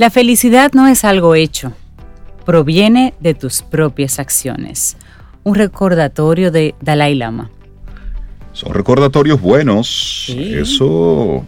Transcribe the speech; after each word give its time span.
La 0.00 0.08
felicidad 0.08 0.72
no 0.72 0.88
es 0.88 1.04
algo 1.04 1.34
hecho, 1.34 1.74
proviene 2.46 3.12
de 3.20 3.34
tus 3.34 3.60
propias 3.60 4.18
acciones. 4.18 4.96
Un 5.44 5.56
recordatorio 5.56 6.50
de 6.50 6.74
Dalai 6.80 7.14
Lama. 7.14 7.50
Son 8.54 8.72
recordatorios 8.72 9.38
buenos. 9.42 10.34
Eso 10.34 11.44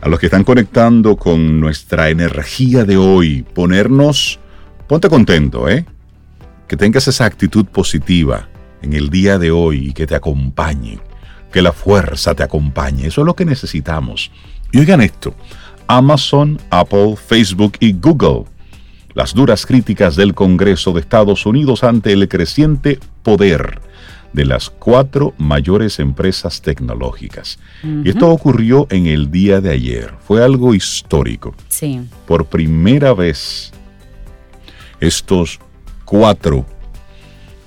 a 0.00 0.08
los 0.08 0.18
que 0.18 0.24
están 0.24 0.42
conectando 0.42 1.18
con 1.18 1.60
nuestra 1.60 2.08
energía 2.08 2.86
de 2.86 2.96
hoy, 2.96 3.42
ponernos, 3.42 4.40
ponte 4.86 5.10
contento, 5.10 5.68
¿eh? 5.68 5.84
Que 6.66 6.78
tengas 6.78 7.08
esa 7.08 7.26
actitud 7.26 7.66
positiva 7.66 8.48
en 8.80 8.94
el 8.94 9.10
día 9.10 9.36
de 9.36 9.50
hoy 9.50 9.88
y 9.88 9.92
que 9.92 10.06
te 10.06 10.14
acompañe, 10.14 10.98
que 11.52 11.60
la 11.60 11.72
fuerza 11.72 12.34
te 12.34 12.42
acompañe. 12.42 13.06
Eso 13.06 13.20
es 13.20 13.26
lo 13.26 13.36
que 13.36 13.44
necesitamos. 13.44 14.30
Y 14.72 14.78
oigan 14.78 15.02
esto, 15.02 15.34
Amazon, 15.88 16.60
Apple, 16.70 17.16
Facebook 17.16 17.72
y 17.80 17.92
Google. 17.92 18.44
Las 19.14 19.34
duras 19.34 19.66
críticas 19.66 20.14
del 20.14 20.34
Congreso 20.34 20.92
de 20.92 21.00
Estados 21.00 21.44
Unidos 21.46 21.82
ante 21.82 22.12
el 22.12 22.28
creciente 22.28 23.00
poder 23.22 23.80
de 24.32 24.44
las 24.44 24.70
cuatro 24.70 25.34
mayores 25.38 25.98
empresas 25.98 26.60
tecnológicas. 26.62 27.58
Y 28.04 28.10
esto 28.10 28.28
ocurrió 28.28 28.86
en 28.90 29.06
el 29.06 29.30
día 29.30 29.60
de 29.60 29.70
ayer. 29.70 30.14
Fue 30.20 30.44
algo 30.44 30.74
histórico. 30.74 31.54
Sí. 31.68 32.00
Por 32.26 32.44
primera 32.46 33.14
vez, 33.14 33.72
estos 35.00 35.58
cuatro 36.04 36.66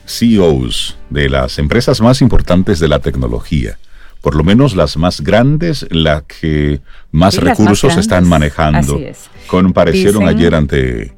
CEOs 0.06 0.98
de 1.10 1.30
las 1.30 1.58
empresas 1.58 2.02
más 2.02 2.22
importantes 2.22 2.80
de 2.80 2.88
la 2.88 3.00
tecnología, 3.00 3.80
por 4.22 4.36
lo 4.36 4.44
menos 4.44 4.76
las 4.76 4.98
más 4.98 5.22
grandes, 5.22 5.86
las 5.90 6.24
que 6.24 6.82
más 7.12 7.38
recursos 7.38 7.98
están 7.98 8.28
manejando, 8.28 9.00
comparecieron 9.48 10.28
ayer 10.28 10.56
ante 10.56 11.14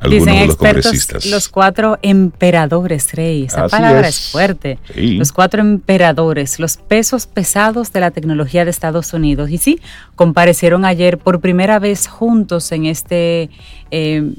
algunos 0.00 0.26
de 0.26 0.46
los 0.46 0.56
congresistas. 0.56 1.26
Los 1.26 1.48
cuatro 1.48 1.98
emperadores, 2.02 3.12
Rey. 3.12 3.44
Esa 3.44 3.68
palabra 3.68 4.08
es, 4.08 4.30
fuerte. 4.30 4.78
Los 4.94 5.32
cuatro 5.32 5.60
emperadores, 5.60 6.60
los 6.60 6.76
pesos 6.76 7.26
pesados 7.26 7.92
de 7.92 8.00
la 8.00 8.10
tecnología 8.10 8.64
de 8.64 8.70
Estados 8.70 9.12
Unidos. 9.12 9.50
Y 9.50 9.58
sí, 9.58 9.80
comparecieron 10.14 10.84
ayer 10.84 11.18
por 11.18 11.40
primera 11.40 11.78
vez 11.78 12.06
juntos 12.06 12.70
en 12.72 12.86
este. 12.86 13.50
Eh, 13.90 14.32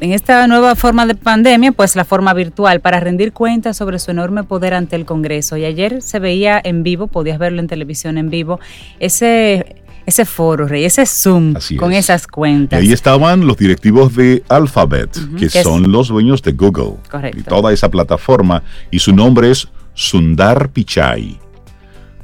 en 0.00 0.12
esta 0.12 0.46
nueva 0.46 0.74
forma 0.74 1.06
de 1.06 1.14
pandemia, 1.14 1.72
pues 1.72 1.94
la 1.94 2.04
forma 2.04 2.34
virtual, 2.34 2.80
para 2.80 2.98
rendir 3.00 3.32
cuentas 3.32 3.76
sobre 3.76 3.98
su 3.98 4.10
enorme 4.10 4.44
poder 4.44 4.74
ante 4.74 4.96
el 4.96 5.04
Congreso. 5.04 5.56
Y 5.56 5.64
ayer 5.64 6.02
se 6.02 6.18
veía 6.18 6.60
en 6.62 6.82
vivo, 6.82 7.06
podías 7.06 7.38
verlo 7.38 7.60
en 7.60 7.68
televisión 7.68 8.18
en 8.18 8.30
vivo, 8.30 8.58
ese 8.98 9.82
ese 10.06 10.24
foro, 10.24 10.66
Rey, 10.66 10.84
ese 10.84 11.06
Zoom 11.06 11.54
con 11.78 11.92
esas 11.92 12.26
cuentas. 12.26 12.82
Y 12.82 12.86
ahí 12.86 12.92
estaban 12.92 13.46
los 13.46 13.56
directivos 13.56 14.14
de 14.16 14.42
Alphabet, 14.48 15.10
que, 15.38 15.48
son 15.48 15.92
los 15.92 16.08
dueños 16.08 16.42
de 16.42 16.52
Google. 16.52 16.94
Correcto. 17.10 17.38
Y 17.38 17.42
toda 17.42 17.72
esa 17.72 17.88
plataforma. 17.88 18.62
Y 18.90 18.98
su 18.98 19.14
nombre 19.14 19.50
es 19.50 19.68
Sundar 19.94 20.70
Pichai. 20.70 21.38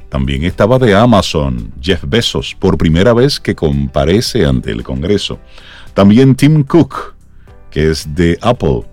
También 0.09 0.43
estaba 0.43 0.79
de 0.79 0.95
Amazon, 0.95 1.71
Jeff 1.79 2.03
Bezos, 2.05 2.55
por 2.57 2.77
primera 2.77 3.13
vez 3.13 3.39
que 3.39 3.55
comparece 3.55 4.45
ante 4.45 4.71
el 4.71 4.83
Congreso. 4.83 5.39
También 5.93 6.35
Tim 6.35 6.63
Cook, 6.63 7.13
que 7.69 7.89
es 7.91 8.15
de 8.15 8.37
Apple. 8.41 8.83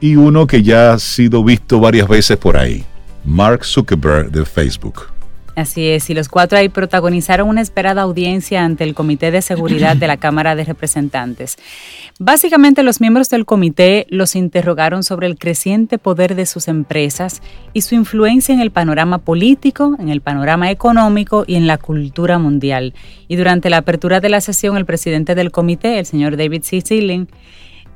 Y 0.00 0.16
uno 0.16 0.46
que 0.46 0.62
ya 0.62 0.92
ha 0.92 0.98
sido 0.98 1.44
visto 1.44 1.80
varias 1.80 2.08
veces 2.08 2.36
por 2.36 2.56
ahí, 2.56 2.84
Mark 3.24 3.64
Zuckerberg 3.64 4.30
de 4.30 4.44
Facebook. 4.44 5.10
Así 5.56 5.88
es, 5.88 6.08
y 6.08 6.14
los 6.14 6.28
cuatro 6.28 6.56
ahí 6.56 6.68
protagonizaron 6.68 7.48
una 7.48 7.60
esperada 7.60 8.02
audiencia 8.02 8.64
ante 8.64 8.84
el 8.84 8.94
Comité 8.94 9.30
de 9.30 9.42
Seguridad 9.42 9.96
de 9.96 10.06
la 10.06 10.16
Cámara 10.16 10.54
de 10.54 10.64
Representantes. 10.64 11.56
Básicamente 12.18 12.82
los 12.82 13.00
miembros 13.00 13.28
del 13.28 13.44
comité 13.44 14.06
los 14.08 14.36
interrogaron 14.36 15.02
sobre 15.02 15.26
el 15.26 15.36
creciente 15.36 15.98
poder 15.98 16.34
de 16.34 16.46
sus 16.46 16.68
empresas 16.68 17.42
y 17.72 17.82
su 17.82 17.94
influencia 17.94 18.54
en 18.54 18.60
el 18.60 18.70
panorama 18.70 19.18
político, 19.18 19.96
en 19.98 20.08
el 20.08 20.20
panorama 20.20 20.70
económico 20.70 21.44
y 21.46 21.56
en 21.56 21.66
la 21.66 21.78
cultura 21.78 22.38
mundial. 22.38 22.94
Y 23.28 23.36
durante 23.36 23.70
la 23.70 23.78
apertura 23.78 24.20
de 24.20 24.28
la 24.28 24.40
sesión, 24.40 24.76
el 24.76 24.86
presidente 24.86 25.34
del 25.34 25.50
comité, 25.50 25.98
el 25.98 26.06
señor 26.06 26.36
David 26.36 26.62
C. 26.62 26.80
Sealing, 26.80 27.28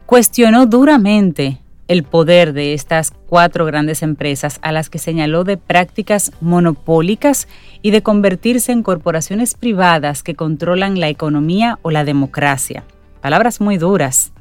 cuestionó 0.07 0.67
duramente 0.67 1.61
el 1.89 2.03
poder 2.03 2.53
de 2.53 2.73
estas 2.73 3.13
cuatro 3.27 3.67
grandes 3.67 4.03
empresas 4.03 4.59
a 4.63 4.73
las 4.73 4.89
que 4.89 4.99
señaló 4.99 5.45
de 5.45 5.57
prácticas 5.57 6.33
monopólicas 6.41 7.47
y 7.83 7.91
de 7.91 8.03
convertirse 8.03 8.73
en 8.73 8.83
corporaciones 8.83 9.55
privadas 9.55 10.23
que 10.23 10.35
controlan 10.35 10.99
la 10.99 11.09
economía 11.09 11.79
o 11.83 11.91
la 11.91 12.05
democracia. 12.05 12.85
Palabras 13.21 13.61
muy 13.61 13.77
duras. 13.77 14.33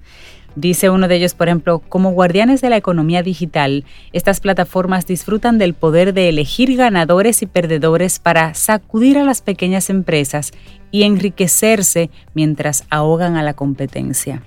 Dice 0.56 0.92
uno 0.92 1.08
de 1.08 1.16
ellos, 1.16 1.34
por 1.34 1.48
ejemplo, 1.48 1.80
como 1.80 2.12
guardianes 2.12 2.62
de 2.62 2.70
la 2.70 2.78
economía 2.78 3.24
digital, 3.24 3.86
estas 4.12 4.40
plataformas 4.40 5.08
disfrutan 5.08 5.58
del 5.58 5.74
poder 5.74 6.14
de 6.14 6.30
elegir 6.30 6.78
ganadores 6.78 7.42
y 7.42 7.48
perdedores 7.48 8.20
para 8.20 8.54
sacudir 8.54 9.18
a 9.18 9.24
las 9.24 9.42
pequeñas 9.42 9.90
empresas 9.90 10.52
y 10.92 11.04
enriquecerse 11.04 12.12
mientras 12.36 12.86
ahogan 12.92 13.36
a 13.36 13.42
la 13.42 13.56
competencia. 13.56 14.44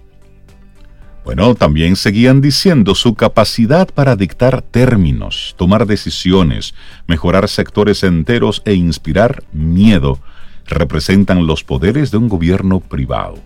Bueno, 1.26 1.56
también 1.56 1.96
seguían 1.96 2.40
diciendo 2.40 2.94
su 2.94 3.16
capacidad 3.16 3.88
para 3.92 4.14
dictar 4.14 4.62
términos, 4.62 5.56
tomar 5.58 5.84
decisiones, 5.84 6.72
mejorar 7.08 7.48
sectores 7.48 8.04
enteros 8.04 8.62
e 8.64 8.74
inspirar 8.74 9.42
miedo 9.52 10.20
representan 10.66 11.48
los 11.48 11.64
poderes 11.64 12.12
de 12.12 12.18
un 12.18 12.28
gobierno 12.28 12.78
privado. 12.78 13.40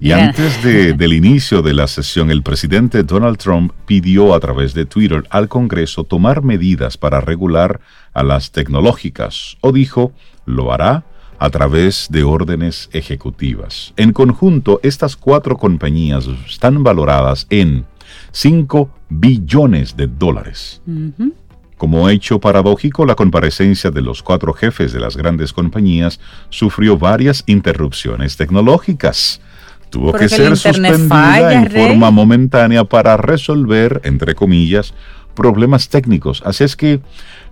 Y 0.00 0.10
antes 0.10 0.64
del 0.64 1.12
inicio 1.12 1.62
de 1.62 1.74
la 1.74 1.86
sesión, 1.86 2.32
el 2.32 2.42
presidente 2.42 3.04
Donald 3.04 3.38
Trump 3.38 3.72
pidió 3.86 4.34
a 4.34 4.40
través 4.40 4.74
de 4.74 4.86
Twitter 4.86 5.22
al 5.30 5.46
Congreso 5.46 6.02
tomar 6.02 6.42
medidas 6.42 6.98
para 6.98 7.20
regular 7.20 7.80
a 8.12 8.24
las 8.24 8.50
tecnológicas, 8.50 9.58
o 9.60 9.70
dijo, 9.70 10.12
lo 10.44 10.72
hará 10.72 11.04
a 11.38 11.50
través 11.50 12.08
de 12.10 12.22
órdenes 12.22 12.88
ejecutivas. 12.92 13.92
En 13.96 14.12
conjunto, 14.12 14.80
estas 14.82 15.16
cuatro 15.16 15.56
compañías 15.56 16.26
están 16.48 16.82
valoradas 16.82 17.46
en 17.50 17.86
5 18.32 18.90
billones 19.08 19.96
de 19.96 20.06
dólares. 20.06 20.80
Como 21.76 22.08
hecho 22.08 22.40
paradójico, 22.40 23.04
la 23.04 23.14
comparecencia 23.14 23.90
de 23.90 24.00
los 24.00 24.22
cuatro 24.22 24.52
jefes 24.52 24.92
de 24.92 25.00
las 25.00 25.16
grandes 25.16 25.52
compañías 25.52 26.20
sufrió 26.48 26.96
varias 26.96 27.42
interrupciones 27.46 28.36
tecnológicas. 28.36 29.40
Tuvo 29.90 30.12
que 30.12 30.28
ser 30.28 30.56
suspendida 30.56 31.52
en 31.52 31.70
forma 31.70 32.10
momentánea 32.10 32.84
para 32.84 33.16
resolver, 33.16 34.00
entre 34.04 34.34
comillas, 34.34 34.94
problemas 35.34 35.88
técnicos. 35.88 36.42
Así 36.44 36.64
es 36.64 36.76
que 36.76 37.00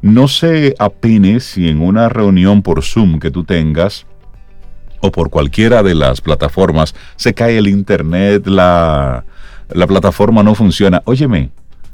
no 0.01 0.29
se 0.29 0.75
apene 0.79 1.41
si 1.41 1.69
en 1.69 1.81
una 1.81 2.09
reunión 2.09 2.63
por 2.63 2.83
Zoom 2.83 3.19
que 3.19 3.31
tú 3.31 3.45
tengas 3.45 4.07
o 5.01 5.11
por 5.11 5.31
cualquiera 5.31 5.83
de 5.83 5.95
las 5.95 6.21
plataformas 6.21 6.95
se 7.17 7.35
cae 7.35 7.59
el 7.59 7.69
internet, 7.69 8.47
la, 8.47 9.25
la 9.69 9.87
plataforma 9.87 10.43
no 10.43 10.55
funciona. 10.55 11.03
Óyeme, 11.05 11.51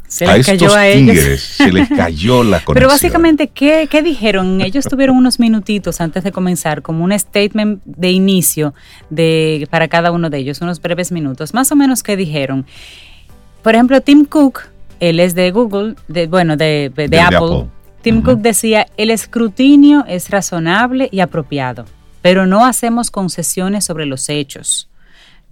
se 0.08 0.26
les 0.26 0.46
cayó 0.46 0.74
a 0.74 0.88
ellos. 0.88 1.40
se 1.40 1.70
les 1.70 1.88
cayó 1.96 2.42
la 2.42 2.64
conexión. 2.64 2.74
Pero 2.74 2.88
básicamente, 2.88 3.48
¿qué, 3.48 3.88
¿qué, 3.90 4.02
dijeron? 4.02 4.60
Ellos 4.62 4.86
tuvieron 4.86 5.16
unos 5.16 5.38
minutitos 5.38 6.00
antes 6.00 6.24
de 6.24 6.32
comenzar, 6.32 6.82
como 6.82 7.04
un 7.04 7.16
statement 7.16 7.82
de 7.84 8.10
inicio 8.10 8.74
de, 9.10 9.68
para 9.70 9.88
cada 9.88 10.10
uno 10.10 10.30
de 10.30 10.38
ellos, 10.38 10.60
unos 10.62 10.80
breves 10.80 11.12
minutos. 11.12 11.52
Más 11.52 11.70
o 11.72 11.76
menos, 11.76 12.02
¿qué 12.02 12.16
dijeron? 12.16 12.66
Por 13.62 13.74
ejemplo, 13.74 14.00
Tim 14.00 14.24
Cook 14.24 14.62
él 15.00 15.20
es 15.20 15.34
de 15.34 15.50
Google, 15.50 15.94
de, 16.08 16.26
bueno, 16.26 16.56
de, 16.56 16.92
Apple. 17.20 17.66
Tim 18.02 18.22
Cook 18.22 18.38
decía, 18.38 18.86
el 18.96 19.10
escrutinio 19.10 20.04
es 20.06 20.30
razonable 20.30 21.08
y 21.10 21.20
apropiado, 21.20 21.84
pero 22.22 22.46
no 22.46 22.64
hacemos 22.64 23.10
concesiones 23.10 23.84
sobre 23.84 24.06
los 24.06 24.28
hechos. 24.28 24.88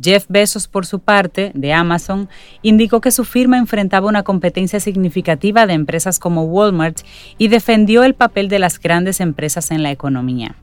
Jeff 0.00 0.26
Bezos, 0.28 0.68
por 0.68 0.84
su 0.84 1.00
parte, 1.00 1.52
de 1.54 1.72
Amazon, 1.72 2.28
indicó 2.62 3.00
que 3.00 3.10
su 3.10 3.24
firma 3.24 3.56
enfrentaba 3.56 4.08
una 4.08 4.22
competencia 4.22 4.78
significativa 4.78 5.66
de 5.66 5.72
empresas 5.72 6.18
como 6.18 6.44
Walmart 6.44 7.00
y 7.38 7.48
defendió 7.48 8.04
el 8.04 8.14
papel 8.14 8.48
de 8.48 8.58
las 8.58 8.78
grandes 8.78 9.20
empresas 9.20 9.70
en 9.70 9.82
la 9.82 9.90
economía. 9.90 10.56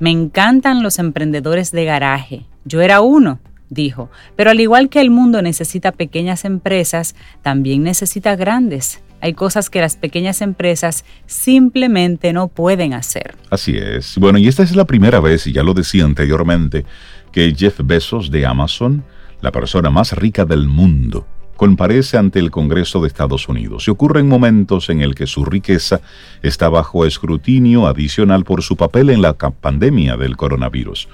Me 0.00 0.10
encantan 0.10 0.82
los 0.82 0.98
emprendedores 0.98 1.70
de 1.70 1.84
garaje. 1.84 2.46
Yo 2.64 2.80
era 2.80 3.00
uno, 3.00 3.38
dijo, 3.72 4.10
pero 4.36 4.50
al 4.50 4.60
igual 4.60 4.88
que 4.88 5.00
el 5.00 5.10
mundo 5.10 5.42
necesita 5.42 5.92
pequeñas 5.92 6.44
empresas, 6.44 7.14
también 7.42 7.82
necesita 7.82 8.36
grandes. 8.36 9.02
Hay 9.20 9.34
cosas 9.34 9.70
que 9.70 9.80
las 9.80 9.96
pequeñas 9.96 10.42
empresas 10.42 11.04
simplemente 11.26 12.32
no 12.32 12.48
pueden 12.48 12.92
hacer. 12.92 13.36
Así 13.50 13.76
es. 13.76 14.18
Bueno, 14.18 14.38
y 14.38 14.48
esta 14.48 14.64
es 14.64 14.74
la 14.74 14.84
primera 14.84 15.20
vez, 15.20 15.46
y 15.46 15.52
ya 15.52 15.62
lo 15.62 15.74
decía 15.74 16.04
anteriormente, 16.04 16.84
que 17.30 17.54
Jeff 17.56 17.80
Bezos 17.84 18.30
de 18.30 18.46
Amazon, 18.46 19.04
la 19.40 19.52
persona 19.52 19.90
más 19.90 20.12
rica 20.12 20.44
del 20.44 20.66
mundo, 20.66 21.26
comparece 21.56 22.18
ante 22.18 22.40
el 22.40 22.50
Congreso 22.50 23.00
de 23.00 23.06
Estados 23.06 23.48
Unidos. 23.48 23.86
Y 23.86 23.92
ocurre 23.92 24.18
en 24.18 24.28
momentos 24.28 24.90
en 24.90 25.00
el 25.00 25.14
que 25.14 25.28
su 25.28 25.44
riqueza 25.44 26.00
está 26.42 26.68
bajo 26.68 27.06
escrutinio 27.06 27.86
adicional 27.86 28.42
por 28.42 28.62
su 28.62 28.76
papel 28.76 29.10
en 29.10 29.22
la 29.22 29.34
pandemia 29.34 30.16
del 30.16 30.36
coronavirus. 30.36 31.08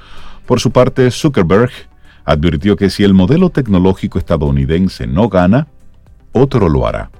Por 0.46 0.60
su 0.60 0.70
parte, 0.70 1.10
Zuckerberg 1.10 1.70
advirtió 2.28 2.76
que 2.76 2.90
si 2.90 3.04
el 3.04 3.14
modelo 3.14 3.48
tecnológico 3.48 4.18
estadounidense 4.18 5.06
no 5.06 5.30
gana, 5.30 5.66
otro 6.32 6.68
lo 6.68 6.86
hará. 6.86 7.10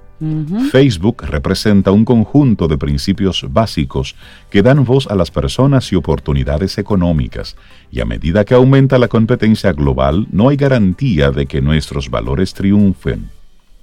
Facebook 0.71 1.23
representa 1.23 1.93
un 1.93 2.05
conjunto 2.05 2.69
de 2.69 2.77
principios 2.77 3.47
básicos 3.49 4.17
que 4.51 4.63
dan 4.63 4.85
voz 4.85 5.07
a 5.07 5.15
las 5.15 5.31
personas 5.31 5.91
y 5.93 5.97
oportunidades 5.97 6.77
económicas, 6.77 7.57
y 7.91 8.01
a 8.01 8.05
medida 8.05 8.45
que 8.45 8.55
aumenta 8.55 8.99
la 8.99 9.09
competencia 9.09 9.73
global, 9.73 10.27
no 10.31 10.51
hay 10.51 10.57
garantía 10.57 11.31
de 11.31 11.47
que 11.47 11.63
nuestros 11.63 12.11
valores 12.11 12.53
triunfen. 12.53 13.31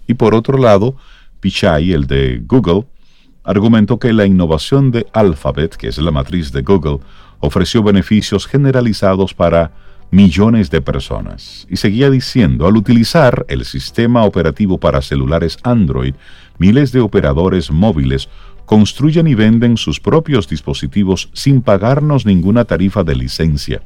Y 0.05 0.13
por 0.13 0.35
otro 0.35 0.59
lado, 0.59 0.95
Pichai, 1.39 1.91
el 1.91 2.05
de 2.05 2.43
Google, 2.45 2.85
argumentó 3.43 3.97
que 3.97 4.13
la 4.13 4.27
innovación 4.27 4.91
de 4.91 5.07
Alphabet, 5.11 5.75
que 5.75 5.87
es 5.87 5.97
la 5.97 6.11
matriz 6.11 6.51
de 6.51 6.61
Google, 6.61 6.99
ofreció 7.39 7.81
beneficios 7.81 8.45
generalizados 8.45 9.33
para 9.33 9.71
millones 10.15 10.71
de 10.71 10.81
personas. 10.81 11.67
Y 11.69 11.75
seguía 11.75 12.09
diciendo, 12.09 12.67
al 12.67 12.77
utilizar 12.77 13.45
el 13.49 13.65
sistema 13.65 14.23
operativo 14.23 14.79
para 14.79 15.01
celulares 15.01 15.57
Android, 15.61 16.15
miles 16.57 16.93
de 16.93 17.01
operadores 17.01 17.69
móviles 17.69 18.29
construyen 18.65 19.27
y 19.27 19.35
venden 19.35 19.75
sus 19.75 19.99
propios 19.99 20.47
dispositivos 20.47 21.29
sin 21.33 21.61
pagarnos 21.61 22.25
ninguna 22.25 22.63
tarifa 22.63 23.03
de 23.03 23.13
licencia. 23.13 23.81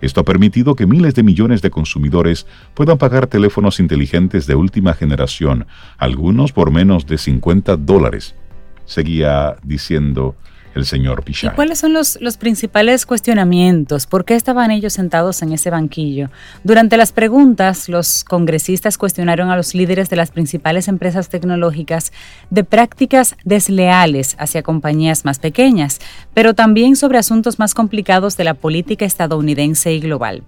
Esto 0.00 0.20
ha 0.20 0.24
permitido 0.24 0.76
que 0.76 0.86
miles 0.86 1.16
de 1.16 1.24
millones 1.24 1.62
de 1.62 1.70
consumidores 1.70 2.46
puedan 2.74 2.96
pagar 2.96 3.26
teléfonos 3.26 3.80
inteligentes 3.80 4.46
de 4.46 4.54
última 4.54 4.94
generación, 4.94 5.66
algunos 5.98 6.52
por 6.52 6.70
menos 6.70 7.06
de 7.06 7.18
50 7.18 7.76
dólares. 7.76 8.36
Seguía 8.84 9.56
diciendo 9.64 10.36
el 10.74 10.86
señor 10.86 11.24
Pichai. 11.24 11.52
¿Y 11.52 11.54
cuáles 11.54 11.78
son 11.78 11.92
los, 11.92 12.18
los, 12.20 12.36
principales 12.36 13.06
cuestionamientos? 13.06 14.06
¿Por 14.06 14.24
qué 14.24 14.34
estaban 14.34 14.70
ellos 14.70 14.92
sentados 14.92 15.42
en 15.42 15.52
ese 15.52 15.70
banquillo? 15.70 16.30
Durante 16.64 16.96
las 16.96 17.12
preguntas, 17.12 17.88
los 17.88 18.24
congresistas 18.24 18.96
cuestionaron 18.98 19.50
a 19.50 19.56
los 19.56 19.74
líderes 19.74 20.10
de 20.10 20.16
las 20.16 20.30
principales 20.30 20.88
empresas 20.88 21.28
tecnológicas 21.28 22.12
de 22.50 22.64
prácticas 22.64 23.36
desleales 23.44 24.36
hacia 24.38 24.62
compañías 24.62 25.24
más 25.24 25.38
pequeñas, 25.38 26.00
pero 26.34 26.54
también 26.54 26.96
sobre 26.96 27.18
asuntos 27.18 27.58
más 27.58 27.74
complicados 27.74 28.36
de 28.36 28.44
la 28.44 28.54
política 28.54 29.04
estadounidense 29.04 29.92
y 29.92 30.00
global. 30.00 30.42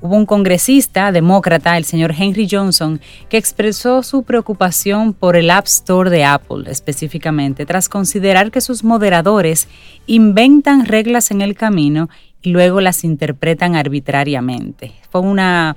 Hubo 0.00 0.14
un 0.14 0.26
congresista 0.26 1.10
demócrata, 1.10 1.76
el 1.76 1.84
señor 1.84 2.14
Henry 2.16 2.48
Johnson, 2.48 3.00
que 3.28 3.36
expresó 3.36 4.02
su 4.04 4.22
preocupación 4.22 5.12
por 5.12 5.34
el 5.34 5.50
App 5.50 5.66
Store 5.66 6.08
de 6.08 6.24
Apple 6.24 6.70
específicamente, 6.70 7.66
tras 7.66 7.88
considerar 7.88 8.50
que 8.50 8.60
sus 8.60 8.84
moderadores 8.84 9.57
inventan 10.06 10.86
reglas 10.86 11.30
en 11.30 11.40
el 11.40 11.54
camino 11.54 12.08
y 12.42 12.50
luego 12.50 12.80
las 12.80 13.02
interpretan 13.02 13.74
arbitrariamente. 13.74 14.92
Fue 15.10 15.20
una, 15.20 15.76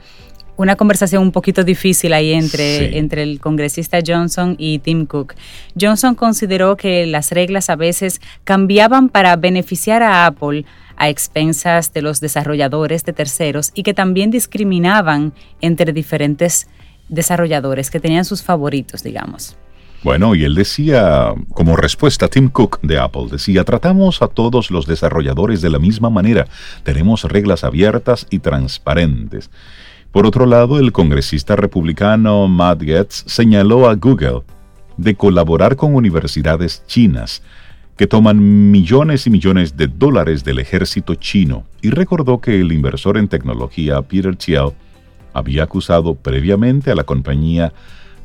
una 0.57 0.75
conversación 0.75 1.23
un 1.23 1.31
poquito 1.31 1.63
difícil 1.63 2.13
ahí 2.13 2.33
entre, 2.33 2.97
entre 2.97 3.23
el 3.23 3.39
congresista 3.39 3.99
Johnson 4.05 4.55
y 4.59 4.79
Tim 4.79 5.05
Cook. 5.05 5.33
Johnson 5.79 6.15
consideró 6.15 6.77
que 6.77 7.05
las 7.07 7.31
reglas 7.31 7.69
a 7.69 7.75
veces 7.75 8.21
cambiaban 8.43 9.09
para 9.09 9.35
beneficiar 9.37 10.03
a 10.03 10.25
Apple 10.27 10.65
a 10.97 11.09
expensas 11.09 11.93
de 11.93 12.03
los 12.03 12.19
desarrolladores 12.19 13.03
de 13.05 13.13
terceros 13.13 13.71
y 13.73 13.81
que 13.81 13.95
también 13.95 14.29
discriminaban 14.29 15.33
entre 15.59 15.93
diferentes 15.93 16.67
desarrolladores 17.09 17.89
que 17.89 17.99
tenían 17.99 18.23
sus 18.23 18.43
favoritos, 18.43 19.01
digamos. 19.01 19.57
Bueno, 20.03 20.33
y 20.33 20.43
él 20.43 20.55
decía, 20.55 21.33
como 21.53 21.75
respuesta, 21.75 22.27
Tim 22.27 22.49
Cook 22.49 22.79
de 22.81 22.97
Apple 22.97 23.27
decía, 23.29 23.63
tratamos 23.63 24.23
a 24.23 24.27
todos 24.27 24.71
los 24.71 24.87
desarrolladores 24.87 25.61
de 25.61 25.69
la 25.69 25.77
misma 25.77 26.09
manera, 26.09 26.47
tenemos 26.83 27.23
reglas 27.23 27.63
abiertas 27.63 28.25
y 28.31 28.39
transparentes. 28.39 29.51
Por 30.11 30.25
otro 30.25 30.47
lado, 30.47 30.79
el 30.79 30.91
congresista 30.91 31.55
republicano 31.55 32.47
Matt 32.47 32.81
Getz 32.81 33.23
señaló 33.27 33.87
a 33.87 33.95
Google 33.95 34.41
de 34.97 35.15
colaborar 35.15 35.75
con 35.75 35.93
universidades 35.93 36.83
chinas 36.87 37.43
que 37.95 38.07
toman 38.07 38.71
millones 38.71 39.27
y 39.27 39.29
millones 39.29 39.77
de 39.77 39.85
dólares 39.85 40.43
del 40.43 40.57
ejército 40.57 41.13
chino 41.13 41.65
y 41.83 41.91
recordó 41.91 42.41
que 42.41 42.59
el 42.59 42.71
inversor 42.71 43.17
en 43.17 43.27
tecnología 43.27 44.01
Peter 44.01 44.35
Thiel 44.35 44.71
había 45.33 45.63
acusado 45.63 46.15
previamente 46.15 46.89
a 46.89 46.95
la 46.95 47.03
compañía 47.03 47.71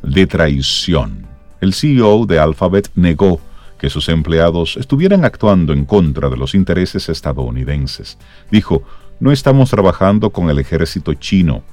de 0.03 0.27
traición. 0.27 1.36
El 1.67 1.75
CEO 1.75 2.27
de 2.27 2.39
Alphabet 2.39 2.93
negó 2.95 3.41
que 3.77 3.91
sus 3.91 4.09
empleados 4.09 4.77
estuvieran 4.77 5.25
actuando 5.25 5.73
en 5.73 5.85
contra 5.85 6.31
de 6.31 6.37
los 6.37 6.55
intereses 6.55 7.09
estadounidenses. 7.09 8.19
Dijo, 8.53 8.85
no 9.19 9.33
estamos 9.33 9.71
trabajando 9.71 10.31
con 10.31 10.49
el 10.49 10.61
ejército 10.61 11.13
chino. 11.15 11.65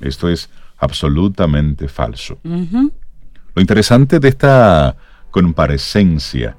Esto 0.00 0.28
es 0.28 0.50
absolutamente 0.78 1.86
falso. 1.86 2.38
Lo 2.42 3.60
interesante 3.62 4.18
de 4.18 4.30
esta 4.30 4.96
comparecencia 5.30 6.56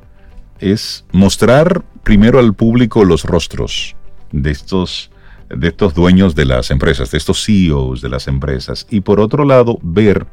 es 0.58 1.04
mostrar 1.12 1.84
primero 2.04 2.40
al 2.40 2.54
público 2.54 3.04
los 3.04 3.26
rostros 3.26 3.98
de 4.32 4.52
estos, 4.52 5.12
de 5.50 5.68
estos 5.68 5.94
dueños 5.94 6.36
de 6.36 6.46
las 6.46 6.72
empresas, 6.72 7.12
de 7.12 7.18
estos 7.18 7.44
CEOs 7.44 8.02
de 8.02 8.08
las 8.08 8.30
empresas, 8.30 8.88
y 8.90 9.02
por 9.02 9.20
otro 9.20 9.44
lado 9.44 9.78
ver 9.82 10.26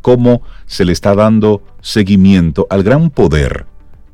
cómo 0.00 0.42
se 0.66 0.84
le 0.84 0.92
está 0.92 1.14
dando 1.14 1.62
seguimiento 1.80 2.66
al 2.70 2.82
gran 2.82 3.10
poder 3.10 3.66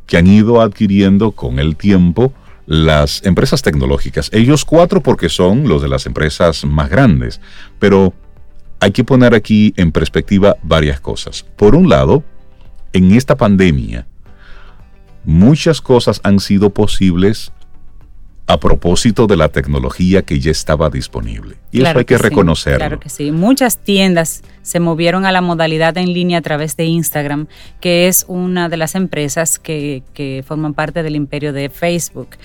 que 0.07 0.17
han 0.17 0.27
ido 0.27 0.61
adquiriendo 0.61 1.33
con 1.33 1.59
el 1.59 1.77
tiempo 1.77 2.33
las 2.67 3.25
empresas 3.25 3.63
tecnológicas. 3.63 4.31
Ellos 4.33 4.65
cuatro 4.65 5.03
porque 5.03 5.29
son 5.29 5.69
los 5.69 5.83
de 5.83 5.89
las 5.89 6.07
empresas 6.07 6.65
más 6.65 6.89
grandes, 6.89 7.41
pero 7.79 8.13
hay 8.81 8.93
que 8.93 9.05
poner 9.05 9.35
aquí 9.35 9.73
en 9.77 9.93
perspectiva 9.93 10.57
varias 10.63 11.01
cosas. 11.01 11.45
Por 11.57 11.75
un 11.75 11.89
lado, 11.89 12.23
en 12.93 13.13
esta 13.13 13.37
pandemia, 13.37 14.07
muchas 15.25 15.81
cosas 15.81 16.21
han 16.23 16.41
sido 16.41 16.71
posibles 16.71 17.53
a 18.47 18.61
propósito 18.61 19.27
de 19.27 19.37
la 19.37 19.49
tecnología 19.49 20.23
que 20.23 20.39
ya 20.39 20.51
estaba 20.51 20.91
disponible. 20.91 21.57
Y 21.73 21.83
eso 21.83 21.99
hay 21.99 22.05
que, 22.05 22.19
reconocerlo. 22.19 22.79
claro 22.79 23.01
que 23.01 23.09
sí. 23.09 23.33
Muchas 23.33 23.79
tiendas 23.79 24.43
se 24.63 24.81
movieron 24.81 25.25
a 25.25 25.33
la 25.33 25.41
modalidad 25.41 25.97
en 25.97 26.13
línea 26.13 26.39
a 26.39 26.43
través 26.43 26.77
de 26.77 26.85
Instagram, 26.85 27.47
que 27.81 28.07
es 28.07 28.27
una 28.29 28.69
de 28.69 28.77
las 28.77 28.95
empresas 28.95 29.59
que, 29.59 30.03
que 30.13 30.45
forman 30.47 30.75
parte 30.75 31.03
del 31.03 31.17
imperio 31.17 31.55
de 31.55 31.71
Facebook, 31.71 32.37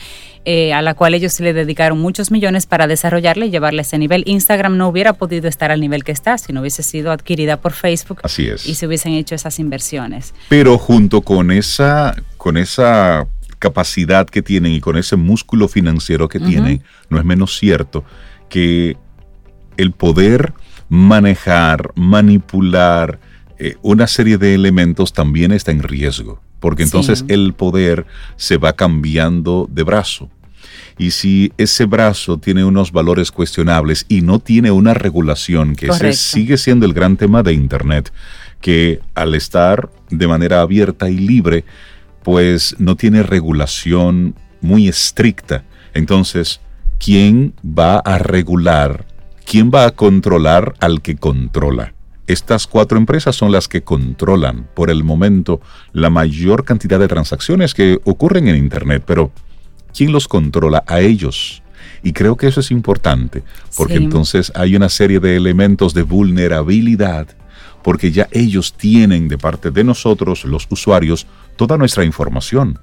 eh, 0.46 0.74
a 0.74 0.82
la 0.82 0.94
cual 0.94 1.16
ellos 1.16 1.38
le 1.42 1.52
dedicaron 1.52 2.00
muchos 2.00 2.32
millones 2.32 2.66
para 2.66 2.88
desarrollarla 2.88 3.46
y 3.46 3.50
llevarla 3.52 3.82
a 3.82 3.84
ese 3.84 3.98
nivel. 3.98 4.24
Instagram 4.26 4.78
no 4.78 4.88
hubiera 4.88 5.14
podido 5.14 5.50
estar 5.50 5.70
al 5.70 5.82
nivel 5.82 6.06
que 6.06 6.14
está 6.14 6.38
si 6.38 6.54
no 6.54 6.62
hubiese 6.62 6.82
sido 6.82 7.12
adquirida 7.12 7.58
por 7.58 7.74
Facebook. 7.74 8.22
Así 8.24 8.48
es. 8.48 8.66
Y 8.66 8.76
se 8.76 8.88
hubiesen 8.88 9.14
hecho 9.14 9.36
esas 9.36 9.60
inversiones. 9.60 10.34
Pero 10.48 10.78
junto 10.78 11.22
con 11.22 11.52
esa, 11.52 12.16
con 12.38 12.56
esa 12.56 13.28
capacidad 13.60 14.28
que 14.28 14.42
tienen 14.42 14.72
y 14.72 14.80
con 14.80 14.98
ese 14.98 15.16
músculo 15.16 15.68
financiero 15.68 16.28
que 16.28 16.40
tienen, 16.40 16.82
no 17.10 17.20
es 17.20 17.26
menos 17.26 17.58
cierto 17.58 18.04
que 18.50 18.98
el 19.78 19.92
poder 19.92 20.54
manejar, 20.90 21.92
manipular 21.96 23.20
eh, 23.60 23.76
una 23.82 24.08
serie 24.08 24.38
de 24.38 24.56
elementos 24.56 25.14
también 25.14 25.52
está 25.52 25.72
en 25.72 25.84
riesgo, 25.84 26.42
porque 26.60 26.84
entonces 26.84 27.26
el 27.28 27.54
poder 27.54 28.06
se 28.38 28.58
va 28.58 28.74
cambiando 28.74 29.68
de 29.70 29.84
brazo. 29.84 30.30
Y 30.98 31.12
si 31.12 31.54
ese 31.58 31.86
brazo 31.86 32.38
tiene 32.40 32.66
unos 32.66 32.92
valores 32.92 33.32
cuestionables 33.32 34.06
y 34.10 34.22
no 34.22 34.40
tiene 34.40 34.72
una 34.72 34.94
regulación, 34.94 35.76
que 35.76 35.88
ese 35.88 36.14
sigue 36.14 36.58
siendo 36.58 36.86
el 36.86 36.94
gran 36.94 37.16
tema 37.16 37.44
de 37.44 37.54
Internet, 37.54 38.12
que 38.60 39.00
al 39.16 39.36
estar 39.36 39.90
de 40.10 40.28
manera 40.28 40.62
abierta 40.62 41.10
y 41.10 41.18
libre, 41.18 41.64
pues 42.30 42.76
no 42.78 42.96
tiene 42.96 43.24
regulación 43.24 44.36
muy 44.62 44.88
estricta. 44.88 45.64
Entonces, 45.96 46.62
¿quién 47.00 47.56
va 47.66 47.98
a 47.98 48.20
regular? 48.20 49.08
¿Quién 49.48 49.72
va 49.74 49.88
a 49.88 49.90
controlar 49.96 50.76
al 50.80 51.02
que 51.02 51.16
controla? 51.16 51.96
Estas 52.28 52.68
cuatro 52.68 53.00
empresas 53.00 53.36
son 53.36 53.52
las 53.52 53.68
que 53.68 53.82
controlan 53.82 54.68
por 54.76 54.92
el 54.92 55.04
momento 55.04 55.60
la 55.92 56.12
mayor 56.12 56.66
cantidad 56.66 57.00
de 57.00 57.08
transacciones 57.08 57.74
que 57.74 58.00
ocurren 58.04 58.48
en 58.48 58.58
Internet, 58.58 59.02
pero 59.08 59.32
¿quién 59.98 60.12
los 60.12 60.28
controla? 60.28 60.84
A 60.86 61.00
ellos. 61.00 61.64
Y 62.04 62.14
creo 62.14 62.38
que 62.38 62.46
eso 62.46 62.60
es 62.60 62.70
importante, 62.70 63.42
porque 63.76 63.96
entonces 63.96 64.52
hay 64.54 64.76
una 64.76 64.90
serie 64.90 65.20
de 65.20 65.36
elementos 65.36 65.96
de 65.96 66.04
vulnerabilidad, 66.04 67.28
porque 67.84 68.12
ya 68.12 68.28
ellos 68.32 68.74
tienen 68.74 69.28
de 69.28 69.38
parte 69.38 69.72
de 69.72 69.84
nosotros, 69.84 70.46
los 70.46 70.68
usuarios, 70.70 71.26
toda 71.56 71.78
nuestra 71.78 72.04
información. 72.04 72.80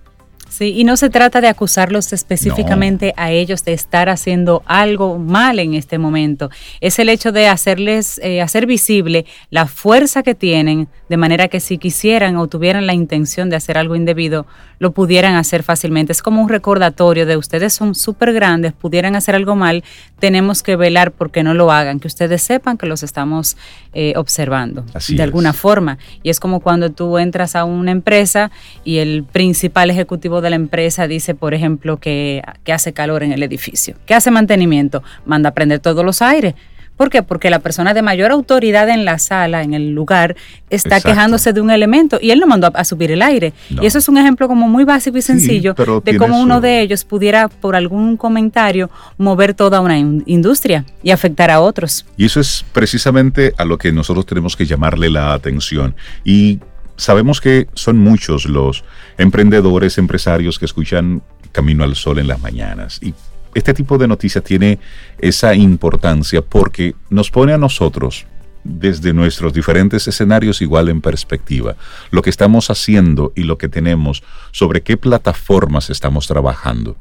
Sí, 0.49 0.73
y 0.77 0.85
no 0.85 0.97
se 0.97 1.11
trata 1.11 1.41
de 1.41 1.49
acusarlos 1.49 2.13
específicamente 2.13 3.13
a 3.17 3.31
ellos 3.31 3.65
de 3.65 3.73
estar 3.73 4.09
haciendo 4.09 4.63
algo 4.65 5.19
mal 5.19 5.59
en 5.59 5.75
este 5.75 5.99
momento. 5.99 6.51
Es 6.81 6.99
el 6.99 7.09
hecho 7.09 7.33
de 7.33 7.49
hacerles, 7.49 8.19
eh, 8.23 8.41
hacer 8.41 8.65
visible 8.65 9.27
la 9.51 9.67
fuerza 9.67 10.23
que 10.23 10.35
tienen, 10.35 10.89
de 11.09 11.17
manera 11.17 11.49
que 11.49 11.61
si 11.61 11.79
quisieran 11.79 12.37
o 12.37 12.47
tuvieran 12.47 12.87
la 12.87 12.95
intención 12.95 13.51
de 13.51 13.57
hacer 13.57 13.77
algo 13.77 13.97
indebido, 13.97 14.47
lo 14.79 14.93
pudieran 14.93 15.35
hacer 15.35 15.63
fácilmente. 15.63 16.13
Es 16.13 16.23
como 16.23 16.41
un 16.43 16.49
recordatorio 16.49 17.27
de 17.27 17.37
ustedes 17.37 17.73
son 17.73 17.95
súper 17.95 18.33
grandes, 18.33 18.73
pudieran 18.73 19.17
hacer 19.17 19.35
algo 19.35 19.57
mal, 19.57 19.85
tenemos 20.19 20.63
que 20.63 20.77
velar 20.77 21.13
porque 21.13 21.43
no 21.43 21.55
lo 21.55 21.71
hagan, 21.71 22.01
que 22.01 22.09
ustedes 22.09 22.43
sepan 22.43 22.79
que 22.79 22.87
los 22.87 23.03
estamos 23.03 23.57
eh, 23.93 24.15
observando 24.17 24.85
de 25.09 25.23
alguna 25.23 25.53
forma. 25.53 25.99
Y 26.23 26.31
es 26.31 26.41
como 26.41 26.61
cuando 26.61 26.91
tú 26.91 27.19
entras 27.19 27.57
a 27.57 27.65
una 27.65 27.91
empresa 27.91 28.51
y 28.85 28.99
el 28.99 29.25
principal 29.25 29.91
ejecutivo 29.91 30.36
de 30.41 30.51
la 30.51 30.57
empresa 30.57 31.07
dice, 31.07 31.35
por 31.35 31.55
ejemplo, 31.55 31.99
que, 31.99 32.43
que 32.65 32.73
hace 32.73 32.93
calor 32.93 33.23
en 33.23 33.33
el 33.33 33.43
edificio, 33.43 33.97
que 34.07 34.15
hace 34.15 34.31
mantenimiento, 34.31 35.03
manda 35.25 35.51
a 35.51 35.55
prender 35.55 35.81
todos 35.81 36.05
los 36.05 36.23
aires 36.23 36.55
¿Por 36.97 37.11
qué? 37.11 37.23
Porque 37.23 37.51
la 37.51 37.59
persona 37.59 37.93
de 37.93 38.01
mayor 38.01 38.31
autoridad 38.31 38.89
en 38.89 39.05
la 39.05 39.19
sala, 39.19 39.63
en 39.63 39.75
el 39.75 39.93
lugar, 39.93 40.35
está 40.71 41.01
quejándose 41.01 41.53
de 41.53 41.61
un 41.61 41.71
elemento 41.71 42.19
y 42.21 42.31
él 42.31 42.41
lo 42.41 42.47
mandó 42.47 42.71
a, 42.73 42.85
subir 42.85 43.11
el 43.11 43.21
aire. 43.21 43.53
Y 43.69 43.85
eso 43.85 43.99
es 43.99 44.09
un 44.09 44.17
ejemplo 44.17 44.49
como 44.49 44.67
muy 44.69 44.85
básico 44.85 45.19
y 45.19 45.23
sencillo 45.23 45.75
de 46.05 46.17
cómo 46.17 46.41
uno 46.41 46.61
de 46.61 46.81
ellos 46.81 47.05
pudiera, 47.05 47.49
por 47.49 47.77
algún 47.77 48.17
comentario, 48.17 48.91
mover 49.19 49.53
toda 49.53 49.81
una 49.81 49.99
industria 49.99 50.87
y 51.03 51.11
afectar 51.11 51.51
a 51.51 51.61
otros. 51.61 52.07
Y 52.17 52.25
eso 52.25 52.41
es 52.41 52.65
precisamente 52.73 53.53
a 53.59 53.67
lo 53.67 53.77
que 53.77 53.93
nosotros 53.93 54.25
tenemos 54.25 54.57
que 54.57 54.65
llamarle 54.65 55.11
la 55.11 55.35
atención. 55.35 55.95
Y 56.25 56.61
sabemos 56.97 57.41
que 57.41 57.69
son 57.75 57.99
muchos 57.99 58.47
los 58.47 58.85
emprendedores, 59.19 59.99
empresarios 59.99 60.59
que 60.59 60.65
escuchan 60.65 61.23
Camino 61.53 61.85
al 61.85 61.95
Sol 61.97 62.19
en 62.19 62.29
las 62.29 62.41
mañanas. 62.41 62.99
Y 63.03 63.15
este 63.55 63.73
tipo 63.73 63.97
de 63.97 64.09
noticias 64.09 64.45
tiene 64.45 64.79
esa 65.19 65.55
importancia 65.55 66.43
porque 66.43 66.95
nos 67.09 67.31
pone 67.31 67.53
a 67.53 67.59
nosotros 67.59 68.27
desde 68.67 69.13
nuestros 69.13 69.53
diferentes 69.53 70.07
escenarios 70.09 70.61
igual 70.61 70.89
en 70.89 71.01
perspectiva, 71.01 71.77
lo 72.11 72.23
que 72.23 72.31
estamos 72.31 72.71
haciendo 72.71 73.33
y 73.35 73.43
lo 73.43 73.59
que 73.59 73.69
tenemos, 73.69 74.23
sobre 74.51 74.83
qué 74.83 74.97
plataformas 74.97 75.91
estamos 75.91 76.27
trabajando. 76.27 76.97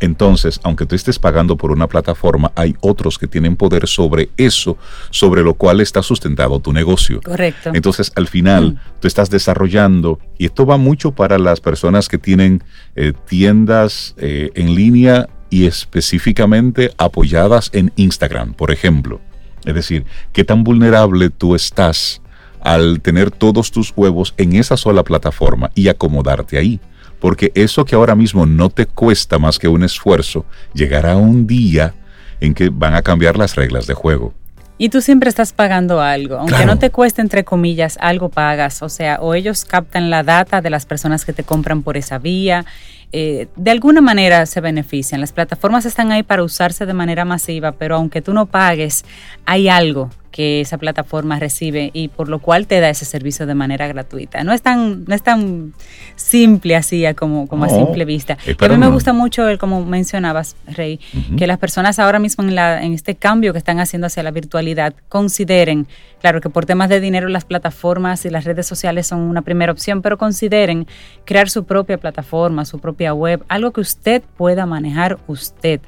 Entonces, 0.00 0.60
aunque 0.62 0.86
tú 0.86 0.94
estés 0.94 1.18
pagando 1.18 1.56
por 1.56 1.70
una 1.70 1.86
plataforma, 1.86 2.52
hay 2.54 2.76
otros 2.80 3.18
que 3.18 3.26
tienen 3.26 3.56
poder 3.56 3.86
sobre 3.86 4.30
eso, 4.36 4.76
sobre 5.10 5.42
lo 5.42 5.54
cual 5.54 5.80
está 5.80 6.02
sustentado 6.02 6.60
tu 6.60 6.72
negocio. 6.72 7.20
Correcto. 7.22 7.70
Entonces, 7.74 8.12
al 8.14 8.28
final, 8.28 8.80
tú 9.00 9.08
estás 9.08 9.30
desarrollando, 9.30 10.18
y 10.38 10.46
esto 10.46 10.66
va 10.66 10.76
mucho 10.76 11.12
para 11.12 11.38
las 11.38 11.60
personas 11.60 12.08
que 12.08 12.18
tienen 12.18 12.62
eh, 12.96 13.12
tiendas 13.26 14.14
eh, 14.18 14.50
en 14.54 14.74
línea 14.74 15.28
y 15.50 15.66
específicamente 15.66 16.92
apoyadas 16.96 17.70
en 17.74 17.92
Instagram, 17.96 18.54
por 18.54 18.70
ejemplo. 18.70 19.20
Es 19.64 19.74
decir, 19.74 20.04
qué 20.32 20.44
tan 20.44 20.64
vulnerable 20.64 21.30
tú 21.30 21.54
estás 21.54 22.20
al 22.60 23.00
tener 23.00 23.30
todos 23.30 23.70
tus 23.70 23.92
huevos 23.96 24.34
en 24.36 24.54
esa 24.54 24.76
sola 24.76 25.02
plataforma 25.02 25.70
y 25.74 25.88
acomodarte 25.88 26.58
ahí. 26.58 26.80
Porque 27.20 27.52
eso 27.54 27.84
que 27.84 27.94
ahora 27.94 28.14
mismo 28.14 28.46
no 28.46 28.68
te 28.68 28.86
cuesta 28.86 29.38
más 29.38 29.58
que 29.58 29.68
un 29.68 29.84
esfuerzo, 29.84 30.44
llegará 30.74 31.16
un 31.16 31.46
día 31.46 31.94
en 32.40 32.54
que 32.54 32.68
van 32.68 32.94
a 32.94 33.02
cambiar 33.02 33.36
las 33.36 33.54
reglas 33.54 33.86
de 33.86 33.94
juego. 33.94 34.34
Y 34.78 34.88
tú 34.88 35.00
siempre 35.00 35.28
estás 35.28 35.52
pagando 35.52 36.00
algo, 36.00 36.38
aunque 36.38 36.66
no 36.66 36.76
te 36.76 36.90
cueste, 36.90 37.20
entre 37.20 37.44
comillas, 37.44 37.98
algo 38.00 38.30
pagas. 38.30 38.82
O 38.82 38.88
sea, 38.88 39.18
o 39.20 39.34
ellos 39.34 39.64
captan 39.64 40.10
la 40.10 40.24
data 40.24 40.60
de 40.60 40.70
las 40.70 40.86
personas 40.86 41.24
que 41.24 41.32
te 41.32 41.44
compran 41.44 41.84
por 41.84 41.96
esa 41.96 42.18
vía, 42.18 42.64
eh, 43.12 43.48
de 43.56 43.70
alguna 43.70 44.00
manera 44.00 44.46
se 44.46 44.60
benefician. 44.60 45.20
Las 45.20 45.32
plataformas 45.32 45.84
están 45.86 46.12
ahí 46.12 46.22
para 46.22 46.42
usarse 46.42 46.86
de 46.86 46.94
manera 46.94 47.24
masiva, 47.24 47.72
pero 47.72 47.96
aunque 47.96 48.22
tú 48.22 48.32
no 48.32 48.46
pagues, 48.46 49.04
hay 49.44 49.68
algo 49.68 50.10
que 50.32 50.62
esa 50.62 50.78
plataforma 50.78 51.38
recibe 51.38 51.90
y 51.92 52.08
por 52.08 52.28
lo 52.28 52.40
cual 52.40 52.66
te 52.66 52.80
da 52.80 52.88
ese 52.88 53.04
servicio 53.04 53.46
de 53.46 53.54
manera 53.54 53.86
gratuita. 53.86 54.42
No 54.42 54.52
es 54.52 54.62
tan, 54.62 55.04
no 55.04 55.14
es 55.14 55.22
tan 55.22 55.74
simple 56.16 56.74
así 56.74 57.04
como, 57.14 57.46
como 57.46 57.64
a 57.64 57.68
simple 57.68 58.04
vista. 58.04 58.38
a 58.58 58.68
mí 58.68 58.76
me 58.76 58.88
gusta 58.88 59.12
mucho, 59.12 59.46
el, 59.46 59.58
como 59.58 59.84
mencionabas, 59.84 60.56
Rey, 60.66 60.98
que 61.36 61.46
las 61.46 61.58
personas 61.58 61.98
ahora 61.98 62.18
mismo 62.18 62.42
en, 62.42 62.54
la, 62.54 62.82
en 62.82 62.94
este 62.94 63.14
cambio 63.14 63.52
que 63.52 63.58
están 63.58 63.78
haciendo 63.78 64.06
hacia 64.06 64.22
la 64.22 64.30
virtualidad 64.30 64.94
consideren, 65.08 65.86
claro 66.20 66.40
que 66.40 66.48
por 66.48 66.64
temas 66.64 66.88
de 66.88 67.00
dinero 67.00 67.28
las 67.28 67.44
plataformas 67.44 68.24
y 68.24 68.30
las 68.30 68.44
redes 68.44 68.66
sociales 68.66 69.06
son 69.06 69.20
una 69.20 69.42
primera 69.42 69.70
opción, 69.70 70.00
pero 70.00 70.16
consideren 70.16 70.86
crear 71.24 71.50
su 71.50 71.64
propia 71.64 71.98
plataforma, 71.98 72.64
su 72.64 72.78
propia 72.78 73.12
web, 73.12 73.44
algo 73.48 73.72
que 73.72 73.82
usted 73.82 74.22
pueda 74.36 74.64
manejar 74.64 75.18
usted 75.26 75.80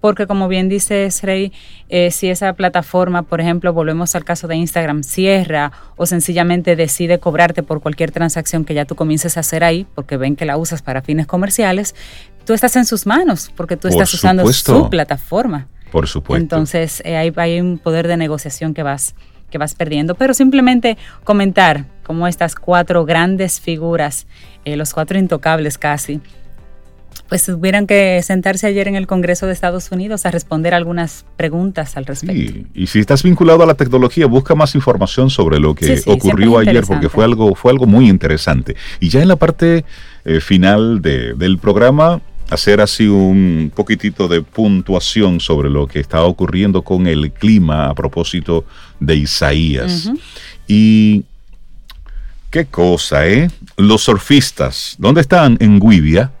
porque 0.00 0.26
como 0.26 0.48
bien 0.48 0.68
dice 0.68 1.10
Srey, 1.10 1.52
eh, 1.88 2.10
si 2.10 2.28
esa 2.28 2.52
plataforma, 2.52 3.22
por 3.22 3.40
ejemplo, 3.40 3.72
volvemos 3.72 4.14
al 4.14 4.24
caso 4.24 4.48
de 4.48 4.56
Instagram, 4.56 5.02
cierra 5.02 5.72
o 5.96 6.06
sencillamente 6.06 6.76
decide 6.76 7.18
cobrarte 7.18 7.62
por 7.62 7.80
cualquier 7.80 8.10
transacción 8.10 8.64
que 8.64 8.74
ya 8.74 8.84
tú 8.84 8.94
comiences 8.94 9.36
a 9.36 9.40
hacer 9.40 9.64
ahí, 9.64 9.86
porque 9.94 10.16
ven 10.16 10.36
que 10.36 10.44
la 10.44 10.56
usas 10.56 10.82
para 10.82 11.02
fines 11.02 11.26
comerciales, 11.26 11.94
tú 12.44 12.54
estás 12.54 12.76
en 12.76 12.84
sus 12.84 13.06
manos, 13.06 13.52
porque 13.56 13.76
tú 13.76 13.88
estás 13.88 14.12
usando 14.14 14.50
su 14.52 14.88
plataforma. 14.88 15.68
Por 15.90 16.06
supuesto. 16.06 16.42
Entonces, 16.42 17.02
eh, 17.04 17.16
hay, 17.16 17.60
un 17.60 17.78
poder 17.78 18.08
de 18.08 18.16
negociación 18.16 18.74
que 18.74 18.82
vas, 18.82 19.14
que 19.50 19.58
vas 19.58 19.74
perdiendo. 19.74 20.14
Pero 20.14 20.34
simplemente 20.34 20.98
comentar 21.24 21.86
cómo 22.02 22.26
estas 22.26 22.54
cuatro 22.54 23.04
grandes 23.04 23.60
figuras, 23.60 24.26
eh, 24.64 24.76
los 24.76 24.92
cuatro 24.92 25.18
intocables 25.18 25.78
casi, 25.78 26.20
pues 27.28 27.44
tuvieran 27.44 27.86
que 27.86 28.22
sentarse 28.22 28.66
ayer 28.66 28.88
en 28.88 28.94
el 28.94 29.06
Congreso 29.06 29.46
de 29.46 29.52
Estados 29.52 29.90
Unidos 29.92 30.24
a 30.24 30.30
responder 30.30 30.72
algunas 30.72 31.26
preguntas 31.36 31.96
al 31.96 32.06
respecto. 32.06 32.52
Sí, 32.52 32.66
y 32.74 32.86
si 32.86 33.00
estás 33.00 33.22
vinculado 33.22 33.62
a 33.62 33.66
la 33.66 33.74
tecnología, 33.74 34.26
busca 34.26 34.54
más 34.54 34.74
información 34.74 35.28
sobre 35.28 35.58
lo 35.58 35.74
que 35.74 36.00
ocurrió 36.06 36.58
ayer, 36.58 36.84
porque 36.86 37.08
fue 37.08 37.24
algo, 37.24 37.54
fue 37.54 37.70
algo 37.70 37.86
muy 37.86 38.08
interesante. 38.08 38.76
Y 38.98 39.10
ya 39.10 39.20
en 39.20 39.28
la 39.28 39.36
parte 39.36 39.84
eh, 40.24 40.40
final 40.40 41.02
del 41.02 41.58
programa, 41.58 42.22
hacer 42.48 42.80
así 42.80 43.06
un 43.06 43.70
poquitito 43.74 44.26
de 44.26 44.40
puntuación 44.40 45.38
sobre 45.38 45.68
lo 45.68 45.86
que 45.86 46.00
está 46.00 46.22
ocurriendo 46.22 46.80
con 46.82 47.06
el 47.06 47.30
clima 47.30 47.90
a 47.90 47.94
propósito 47.94 48.64
de 49.00 49.16
Isaías. 49.16 50.10
Y 50.66 51.24
qué 52.50 52.64
cosa, 52.64 53.26
¿eh? 53.26 53.50
Los 53.76 54.02
surfistas, 54.02 54.96
¿dónde 54.98 55.20
están? 55.20 55.58
En 55.60 55.78
Guivia 55.78 56.32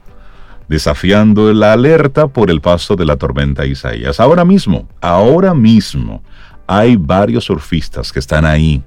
desafiando 0.68 1.52
la 1.52 1.72
alerta 1.72 2.28
por 2.28 2.50
el 2.50 2.60
paso 2.60 2.94
de 2.94 3.04
la 3.04 3.16
tormenta 3.16 3.66
Isaías. 3.66 4.20
Ahora 4.20 4.44
mismo, 4.44 4.88
ahora 5.00 5.54
mismo, 5.54 6.22
hay 6.66 6.96
varios 6.96 7.44
surfistas 7.44 8.12
que 8.12 8.18
están 8.18 8.44
ahí 8.44 8.82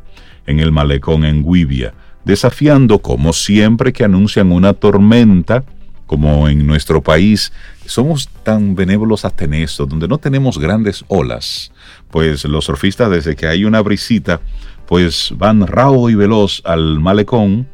en 0.45 0.59
el 0.59 0.71
malecón 0.71 1.25
en 1.25 1.43
Guivia, 1.43 1.93
desafiando 2.23 2.99
como 2.99 3.33
siempre 3.33 3.91
que 3.91 4.03
anuncian 4.03 4.51
una 4.51 4.73
tormenta, 4.73 5.63
como 6.05 6.49
en 6.49 6.67
nuestro 6.67 7.01
país, 7.01 7.51
somos 7.85 8.29
tan 8.43 8.75
benévolos 8.75 9.25
hasta 9.25 9.45
en 9.45 9.53
eso, 9.55 9.85
donde 9.85 10.07
no 10.07 10.17
tenemos 10.17 10.59
grandes 10.59 11.03
olas, 11.07 11.71
pues 12.11 12.45
los 12.45 12.65
surfistas 12.65 13.09
desde 13.09 13.35
que 13.35 13.47
hay 13.47 13.65
una 13.65 13.81
brisita, 13.81 14.41
pues 14.87 15.33
van 15.37 15.65
rao 15.65 16.09
y 16.09 16.15
veloz 16.15 16.61
al 16.65 16.99
malecón 16.99 17.67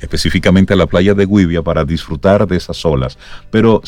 específicamente 0.00 0.72
a 0.72 0.76
la 0.76 0.86
playa 0.86 1.14
de 1.14 1.26
Guivia 1.26 1.62
para 1.62 1.84
disfrutar 1.84 2.46
de 2.46 2.56
esas 2.56 2.84
olas. 2.84 3.18
Pero 3.50 3.82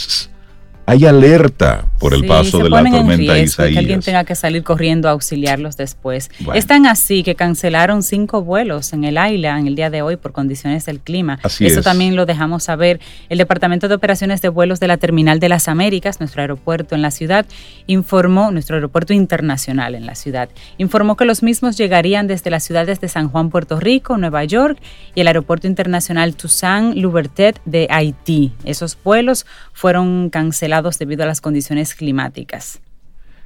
hay 0.91 1.07
alerta 1.07 1.85
por 2.01 2.15
el 2.15 2.27
paso 2.27 2.59
de 2.59 2.69
la 2.69 2.83
tormenta 2.83 3.39
en 3.39 3.45
Isaías. 3.45 3.73
Que 3.73 3.79
alguien 3.79 4.01
tenga 4.01 4.25
que 4.25 4.35
salir 4.35 4.65
corriendo 4.65 5.09
a 5.09 5.13
auxiliarlos 5.13 5.77
después. 5.77 6.31
Es 6.53 6.67
tan 6.67 6.87
así 6.87 7.23
que 7.23 7.37
cancelaron 7.37 8.03
cinco 8.03 8.43
vuelos 8.43 8.93
en 8.93 9.05
el 9.05 9.17
AILA 9.17 9.57
en 9.61 9.69
el 9.69 9.77
día 9.77 9.89
de 9.91 10.03
hoy 10.03 10.17
por 10.17 10.33
condiciones 10.33 10.87
del 10.87 10.99
clima. 10.99 11.39
Eso 11.61 11.83
también 11.83 12.17
lo 12.17 12.27
dejamos 12.27 12.65
saber. 12.65 12.99
El 13.29 13.39
Departamento 13.39 13.87
de 13.87 13.95
Operaciones 13.95 14.43
de 14.43 14.49
Vuelos 14.49 14.81
de 14.81 14.89
la 14.89 14.97
Terminal 14.97 15.39
de 15.39 15.49
las 15.49 15.69
Américas, 15.69 16.19
nuestro 16.19 16.41
aeropuerto 16.41 16.97
en 16.97 17.03
la 17.03 17.13
ciudad, 17.13 17.47
informó, 17.87 18.51
nuestro 18.51 18.75
aeropuerto 18.75 19.13
internacional 19.13 19.95
en 19.95 20.07
la 20.07 20.17
ciudad, 20.17 20.49
informó 20.77 21.17
que 21.17 21.25
los 21.25 21.45
mismos 21.45 21.77
llegarían 21.77 22.27
desde 22.27 22.51
las 22.51 22.65
ciudades 22.65 23.01
de 23.01 23.09
San 23.09 23.29
Juan, 23.29 23.51
Puerto 23.51 23.79
Rico, 23.79 24.17
Nueva 24.17 24.43
York 24.43 24.79
y 25.15 25.21
el 25.21 25.29
aeropuerto 25.29 25.69
internacional 25.69 26.35
Toussaint 26.35 26.97
Louvertet 26.97 27.61
de 27.65 27.87
Haití. 27.91 28.53
Esos 28.65 28.99
vuelos 29.05 29.47
fueron 29.73 30.31
cancelados 30.31 30.80
debido 30.99 31.23
a 31.25 31.27
las 31.27 31.41
condiciones 31.41 31.95
climáticas. 31.95 32.81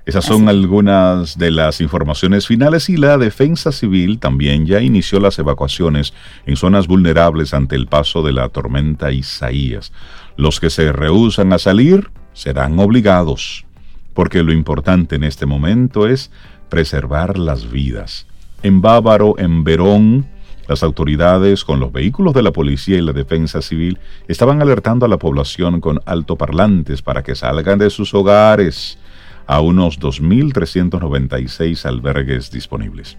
Esas 0.06 0.26
son 0.26 0.50
algunas 0.50 1.38
de 1.38 1.50
las 1.50 1.80
informaciones 1.80 2.46
finales 2.46 2.90
y 2.90 2.98
la 2.98 3.16
defensa 3.16 3.72
civil 3.72 4.18
también 4.18 4.66
ya 4.66 4.80
inició 4.82 5.18
las 5.18 5.38
evacuaciones 5.38 6.12
en 6.44 6.56
zonas 6.56 6.86
vulnerables 6.86 7.54
ante 7.54 7.74
el 7.74 7.86
paso 7.86 8.22
de 8.22 8.32
la 8.32 8.50
tormenta 8.50 9.12
Isaías. 9.12 9.92
Los 10.36 10.60
que 10.60 10.68
se 10.68 10.92
rehusan 10.92 11.54
a 11.54 11.58
salir 11.58 12.10
serán 12.34 12.78
obligados, 12.78 13.64
porque 14.12 14.42
lo 14.42 14.52
importante 14.52 15.16
en 15.16 15.24
este 15.24 15.46
momento 15.46 16.06
es 16.06 16.30
preservar 16.68 17.38
las 17.38 17.70
vidas. 17.70 18.26
En 18.62 18.82
Bávaro, 18.82 19.36
en 19.38 19.64
Verón, 19.64 20.26
Las 20.68 20.83
autoridades, 20.83 21.64
con 21.64 21.80
los 21.80 21.92
vehículos 21.92 22.35
de 22.35 22.42
la 22.42 22.52
policía 22.52 22.97
y 22.97 23.02
la 23.02 23.12
defensa 23.12 23.61
civil, 23.61 23.99
estaban 24.28 24.62
alertando 24.62 25.06
a 25.06 25.09
la 25.09 25.18
población 25.18 25.80
con 25.80 26.00
altoparlantes 26.06 27.02
para 27.02 27.23
que 27.23 27.35
salgan 27.35 27.78
de 27.78 27.90
sus 27.90 28.14
hogares 28.14 28.99
a 29.47 29.61
unos 29.61 30.00
2.396 30.00 31.85
albergues 31.85 32.50
disponibles. 32.50 33.18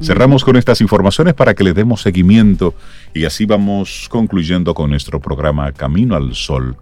Cerramos 0.00 0.44
con 0.44 0.56
estas 0.56 0.80
informaciones 0.80 1.34
para 1.34 1.54
que 1.54 1.62
le 1.62 1.74
demos 1.74 2.00
seguimiento 2.00 2.74
y 3.12 3.26
así 3.26 3.44
vamos 3.44 4.08
concluyendo 4.08 4.72
con 4.72 4.90
nuestro 4.90 5.20
programa 5.20 5.72
Camino 5.72 6.16
al 6.16 6.34
Sol 6.34 6.76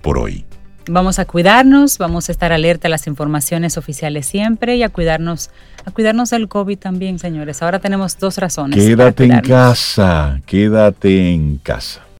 por 0.00 0.16
hoy. 0.16 0.44
Vamos 0.88 1.18
a 1.18 1.24
cuidarnos, 1.24 1.98
vamos 1.98 2.28
a 2.28 2.32
estar 2.32 2.52
alerta 2.52 2.88
a 2.88 2.90
las 2.90 3.06
informaciones 3.06 3.78
oficiales 3.78 4.26
siempre 4.26 4.76
y 4.76 4.82
a 4.82 4.88
cuidarnos, 4.88 5.50
a 5.84 5.90
cuidarnos 5.90 6.30
del 6.30 6.48
COVID 6.48 6.78
también, 6.78 7.18
señores. 7.18 7.62
Ahora 7.62 7.78
tenemos 7.78 8.18
dos 8.18 8.38
razones. 8.38 8.84
Quédate 8.84 9.24
en 9.24 9.40
casa, 9.40 10.40
quédate 10.44 11.32
en 11.32 11.58
casa. 11.58 12.02